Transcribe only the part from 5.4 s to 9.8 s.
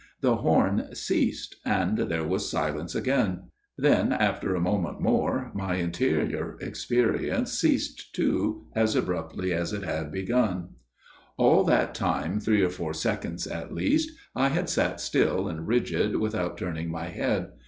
my interior experience ceased too, as abruptly as